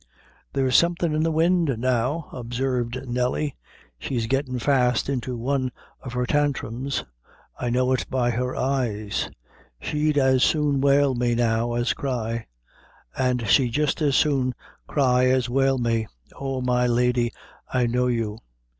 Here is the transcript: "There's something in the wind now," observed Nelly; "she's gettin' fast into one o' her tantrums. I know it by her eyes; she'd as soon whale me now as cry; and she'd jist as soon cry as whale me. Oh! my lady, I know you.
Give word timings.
"There's 0.53 0.75
something 0.75 1.13
in 1.13 1.21
the 1.21 1.31
wind 1.31 1.75
now," 1.77 2.27
observed 2.33 3.07
Nelly; 3.07 3.55
"she's 3.99 4.25
gettin' 4.25 4.57
fast 4.57 5.07
into 5.09 5.37
one 5.37 5.71
o' 6.03 6.09
her 6.09 6.25
tantrums. 6.25 7.03
I 7.59 7.69
know 7.69 7.91
it 7.93 8.07
by 8.09 8.31
her 8.31 8.55
eyes; 8.55 9.29
she'd 9.79 10.17
as 10.17 10.43
soon 10.43 10.81
whale 10.81 11.13
me 11.13 11.35
now 11.35 11.73
as 11.75 11.93
cry; 11.93 12.47
and 13.15 13.47
she'd 13.47 13.73
jist 13.73 14.01
as 14.01 14.15
soon 14.15 14.55
cry 14.87 15.27
as 15.27 15.49
whale 15.51 15.77
me. 15.77 16.07
Oh! 16.35 16.61
my 16.61 16.87
lady, 16.87 17.31
I 17.71 17.85
know 17.85 18.07
you. 18.07 18.39